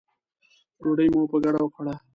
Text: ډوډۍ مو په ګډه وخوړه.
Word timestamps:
ډوډۍ 0.81 1.07
مو 1.13 1.21
په 1.31 1.37
ګډه 1.43 1.59
وخوړه. 1.63 1.95